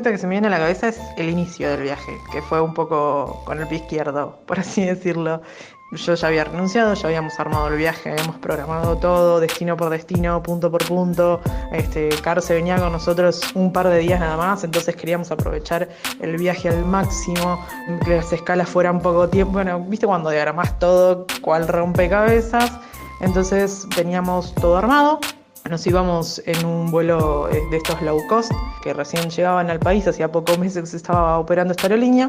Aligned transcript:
anécdota 0.00 0.12
que 0.12 0.18
se 0.18 0.26
me 0.26 0.32
viene 0.32 0.46
a 0.46 0.50
la 0.50 0.58
cabeza 0.58 0.88
es 0.88 0.98
el 1.18 1.28
inicio 1.28 1.68
del 1.70 1.82
viaje, 1.82 2.12
que 2.32 2.40
fue 2.40 2.60
un 2.60 2.72
poco 2.72 3.42
con 3.44 3.60
el 3.60 3.66
pie 3.68 3.78
izquierdo, 3.78 4.38
por 4.46 4.58
así 4.58 4.84
decirlo. 4.84 5.42
Yo 5.92 6.14
ya 6.14 6.28
había 6.28 6.44
renunciado, 6.44 6.94
ya 6.94 7.08
habíamos 7.08 7.38
armado 7.40 7.66
el 7.66 7.76
viaje, 7.76 8.12
habíamos 8.12 8.36
programado 8.36 8.96
todo, 8.96 9.40
destino 9.40 9.76
por 9.76 9.90
destino, 9.90 10.40
punto 10.40 10.70
por 10.70 10.84
punto. 10.86 11.40
Este, 11.72 12.10
se 12.40 12.54
venía 12.54 12.78
con 12.78 12.92
nosotros 12.92 13.42
un 13.54 13.72
par 13.72 13.88
de 13.88 13.98
días 13.98 14.20
nada 14.20 14.36
más, 14.36 14.62
entonces 14.62 14.94
queríamos 14.94 15.32
aprovechar 15.32 15.88
el 16.20 16.36
viaje 16.36 16.68
al 16.68 16.84
máximo, 16.84 17.66
que 18.04 18.16
las 18.16 18.32
escalas 18.32 18.68
fueran 18.68 19.00
poco 19.00 19.28
tiempo. 19.28 19.54
Bueno, 19.54 19.80
viste 19.80 20.06
cuando 20.06 20.30
diagramas 20.30 20.78
todo, 20.78 21.26
cual 21.42 21.66
rompecabezas. 21.66 22.70
Entonces 23.20 23.86
teníamos 23.94 24.54
todo 24.54 24.78
armado, 24.78 25.18
nos 25.70 25.86
íbamos 25.86 26.42
en 26.46 26.66
un 26.66 26.90
vuelo 26.90 27.48
eh, 27.48 27.62
de 27.70 27.76
estos 27.76 28.02
low 28.02 28.18
cost 28.28 28.50
que 28.82 28.92
recién 28.92 29.30
llegaban 29.30 29.70
al 29.70 29.78
país, 29.78 30.06
hacía 30.06 30.30
pocos 30.30 30.58
meses 30.58 30.82
que 30.82 30.86
se 30.88 30.96
estaba 30.96 31.38
operando 31.38 31.70
esta 31.70 31.84
aerolínea 31.84 32.28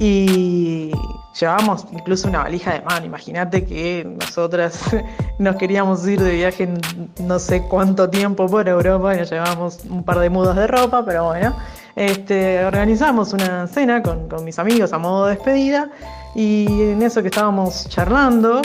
y 0.00 0.90
llevábamos 1.38 1.86
incluso 1.92 2.28
una 2.28 2.42
valija 2.44 2.72
de 2.72 2.80
mano. 2.80 3.04
Imagínate 3.04 3.64
que 3.66 4.06
nosotras 4.18 4.80
nos 5.38 5.56
queríamos 5.56 6.06
ir 6.08 6.20
de 6.20 6.32
viaje 6.32 6.68
no 7.20 7.38
sé 7.38 7.62
cuánto 7.68 8.08
tiempo 8.08 8.46
por 8.46 8.66
Europa 8.66 9.14
y 9.14 9.18
nos 9.18 9.30
llevábamos 9.30 9.84
un 9.88 10.02
par 10.02 10.18
de 10.18 10.30
mudas 10.30 10.56
de 10.56 10.66
ropa, 10.66 11.04
pero 11.04 11.26
bueno, 11.26 11.54
este, 11.94 12.64
organizamos 12.64 13.34
una 13.34 13.66
cena 13.66 14.02
con, 14.02 14.28
con 14.28 14.44
mis 14.44 14.58
amigos 14.58 14.94
a 14.94 14.98
modo 14.98 15.26
de 15.26 15.34
despedida 15.34 15.90
y 16.34 16.66
en 16.82 17.02
eso 17.02 17.20
que 17.20 17.28
estábamos 17.28 17.86
charlando, 17.88 18.62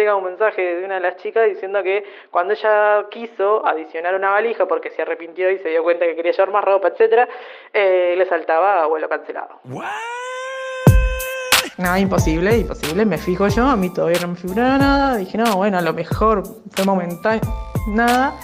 llega 0.00 0.16
un 0.16 0.24
mensaje 0.24 0.62
de 0.62 0.84
una 0.84 0.94
de 0.94 1.00
las 1.00 1.16
chicas 1.16 1.46
diciendo 1.46 1.82
que 1.82 2.04
cuando 2.30 2.54
ella 2.54 3.06
quiso 3.10 3.66
adicionar 3.66 4.14
una 4.14 4.30
valija 4.30 4.66
porque 4.66 4.90
se 4.90 5.02
arrepintió 5.02 5.50
y 5.50 5.58
se 5.58 5.68
dio 5.68 5.82
cuenta 5.82 6.06
que 6.06 6.16
quería 6.16 6.32
llevar 6.32 6.50
más 6.50 6.64
ropa, 6.64 6.88
etc., 6.88 7.28
eh, 7.72 8.14
le 8.16 8.24
saltaba 8.26 8.86
vuelo 8.86 9.08
cancelado. 9.08 9.60
Nada, 11.76 11.98
imposible, 11.98 12.58
imposible, 12.58 13.04
me 13.04 13.18
fijo 13.18 13.48
yo, 13.48 13.64
a 13.66 13.76
mí 13.76 13.92
todavía 13.92 14.20
no 14.20 14.28
me 14.28 14.36
figuraba 14.36 14.78
nada, 14.78 15.16
dije, 15.16 15.38
no, 15.38 15.56
bueno, 15.56 15.78
a 15.78 15.82
lo 15.82 15.92
mejor 15.92 16.42
fue 16.72 16.84
momentáneo, 16.84 17.42
nada, 17.88 18.34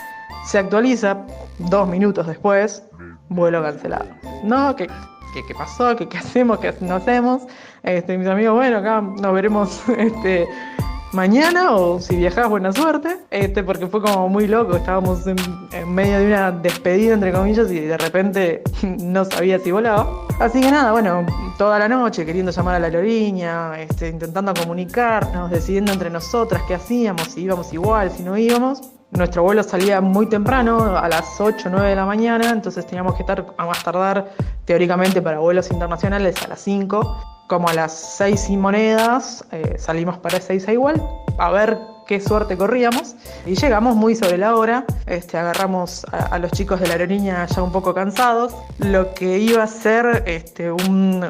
se 0.47 0.59
actualiza 0.59 1.27
dos 1.59 1.89
minutos 1.89 2.27
después, 2.27 2.83
vuelo 3.29 3.63
cancelado. 3.63 4.07
No, 4.43 4.75
¿qué, 4.77 4.87
qué, 4.87 5.55
pasó? 5.55 5.97
¿Qué, 5.97 6.09
¿Qué, 6.09 6.19
hacemos? 6.19 6.61
¿Qué 6.61 6.73
no 6.81 6.97
hacemos? 6.97 7.43
Este, 7.83 8.17
mis 8.17 8.27
amigos, 8.27 8.55
bueno, 8.55 8.79
acá 8.79 9.01
nos 9.01 9.35
veremos 9.35 9.89
este, 9.99 10.49
mañana 11.17 11.75
o 11.75 11.99
si 11.99 12.15
viajás, 12.15 12.49
buena 12.49 12.73
suerte. 12.73 13.17
Este, 13.31 13.65
porque 13.65 13.87
fue 13.87 14.01
como 14.03 14.29
muy 14.29 14.47
loco, 14.47 14.77
estábamos 14.77 15.27
en, 15.27 15.37
medio 15.93 16.19
de 16.19 16.27
una 16.27 16.53
despedida, 16.53 17.15
entre 17.15 17.33
comillas, 17.33 17.73
y 17.73 17.81
de 17.81 17.97
repente 17.97 18.63
no 18.83 19.25
sabía 19.25 19.59
si 19.59 19.73
volaba. 19.73 20.27
Así 20.39 20.61
que 20.61 20.71
nada, 20.71 20.93
bueno, 20.93 21.27
toda 21.57 21.79
la 21.79 21.89
noche 21.89 22.25
queriendo 22.27 22.53
llamar 22.53 22.77
a 22.77 22.79
la 22.79 22.87
aerolínea, 22.87 23.81
este, 23.81 24.09
intentando 24.09 24.53
comunicarnos, 24.55 25.51
decidiendo 25.51 25.93
entre 25.93 26.11
nosotras 26.11 26.63
qué 26.69 26.75
hacíamos, 26.75 27.29
si 27.29 27.43
íbamos 27.43 27.73
igual, 27.73 28.11
si 28.11 28.23
no 28.23 28.37
íbamos. 28.37 28.83
Nuestro 29.11 29.43
vuelo 29.43 29.63
salía 29.63 30.01
muy 30.01 30.29
temprano, 30.29 30.99
a 30.99 31.09
las 31.09 31.41
8 31.41 31.69
o 31.69 31.71
9 31.71 31.89
de 31.89 31.97
la 31.97 32.05
mañana, 32.05 32.51
entonces 32.51 32.87
teníamos 32.87 33.15
que 33.15 33.23
estar 33.23 33.47
a 33.57 33.65
más 33.65 33.83
tardar 33.83 34.33
teóricamente 34.67 35.23
para 35.23 35.39
vuelos 35.39 35.71
internacionales 35.71 36.35
a 36.45 36.49
las 36.49 36.61
5 36.61 37.36
como 37.47 37.69
a 37.69 37.75
las 37.75 37.93
seis 37.93 38.49
y 38.51 38.57
monedas, 38.57 39.45
eh, 39.53 39.77
salimos 39.79 40.19
para 40.19 40.39
a 40.39 40.73
igual, 40.73 41.03
a 41.39 41.51
ver 41.51 41.79
qué 42.07 42.21
suerte 42.21 42.57
corríamos. 42.57 43.17
Y 43.45 43.55
llegamos 43.55 43.97
muy 43.97 44.15
sobre 44.15 44.39
la 44.39 44.57
hora, 44.57 44.85
este, 45.07 45.39
agarramos 45.39 46.05
a, 46.13 46.39
los 46.39 46.51
chicos 46.53 46.81
de 46.81 46.87
la 46.87 46.95
aerolínea 46.95 47.47
ya 47.47 47.63
un 47.63 47.73
poco 47.73 47.95
cansados. 47.95 48.55
Lo 48.79 49.15
que 49.15 49.39
iba 49.39 49.63
a 49.63 49.67
ser 49.67 50.25
este, 50.27 50.71
un, 50.71 51.25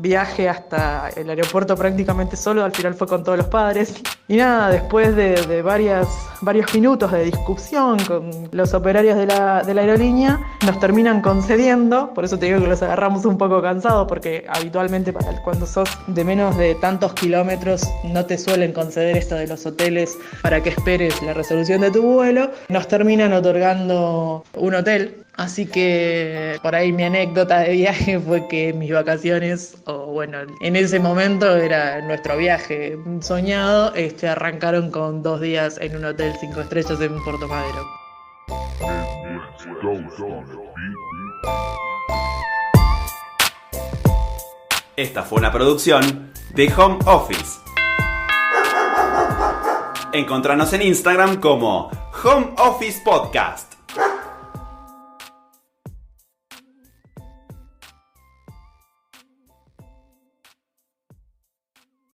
viaje 0.00 0.48
hasta 0.48 1.10
el 1.16 1.28
aeropuerto 1.28 1.74
prácticamente 1.74 2.36
solo, 2.36 2.62
al 2.62 2.72
final 2.72 2.94
fue 2.94 3.06
con 3.06 3.24
todos 3.24 3.38
los 3.38 3.48
padres. 3.48 3.94
Y 4.28 4.36
nada, 4.36 4.70
después 4.70 5.16
de, 5.16 5.62
varias, 5.62 6.06
varios 6.40 6.72
minutos 6.74 7.10
de 7.10 7.24
discusión 7.24 7.98
con 8.06 8.48
los 8.52 8.74
operarios 8.74 9.16
de 9.16 9.26
la, 9.26 9.58
aerolínea, 9.58 10.38
nos 10.64 10.78
terminan 10.78 11.22
concediendo, 11.22 12.12
por 12.14 12.24
eso 12.24 12.38
te 12.38 12.46
digo 12.46 12.60
que 12.60 12.66
los 12.66 12.82
agarramos 12.82 13.24
un 13.24 13.38
poco 13.38 13.60
cansados, 13.62 14.06
porque 14.06 14.44
habitualmente 14.48 15.12
cuando 15.42 15.66
sos 15.66 15.88
de 16.06 16.24
menos 16.24 16.56
de 16.56 16.74
tantos 16.76 17.14
kilómetros 17.14 17.88
no 18.04 18.26
te 18.26 18.38
suelen 18.38 18.72
conceder 18.72 19.16
esto 19.16 19.34
de 19.34 19.46
los 19.46 19.64
hoteles 19.66 20.16
para 20.42 20.62
que 20.62 20.70
esperes 20.70 21.20
la 21.22 21.32
resolución 21.32 21.80
de 21.80 21.90
tu 21.90 22.02
vuelo, 22.02 22.50
nos 22.68 22.86
terminan 22.98 23.32
otorgando 23.32 24.44
un 24.54 24.74
hotel. 24.74 25.24
Así 25.36 25.66
que 25.66 26.58
por 26.64 26.74
ahí 26.74 26.90
mi 26.90 27.04
anécdota 27.04 27.60
de 27.60 27.70
viaje 27.70 28.18
fue 28.26 28.48
que 28.48 28.72
mis 28.72 28.90
vacaciones, 28.90 29.76
o 29.86 30.06
bueno, 30.06 30.38
en 30.60 30.74
ese 30.74 30.98
momento 30.98 31.56
era 31.56 32.00
nuestro 32.00 32.36
viaje 32.36 32.98
soñado, 33.20 33.94
este, 33.94 34.26
arrancaron 34.26 34.90
con 34.90 35.22
dos 35.22 35.40
días 35.40 35.78
en 35.80 35.96
un 35.96 36.06
hotel 36.06 36.32
cinco 36.40 36.60
estrellas 36.60 37.00
en 37.00 37.22
Puerto 37.22 37.46
Madero. 37.46 37.86
Esta 44.96 45.22
fue 45.22 45.38
una 45.38 45.52
producción 45.52 46.32
de 46.56 46.72
Home 46.76 46.98
Office 47.06 47.67
Encontranos 50.12 50.72
en 50.72 50.82
Instagram 50.82 51.38
como 51.38 51.90
Home 52.24 52.54
Office 52.56 53.02
Podcast. 53.04 53.77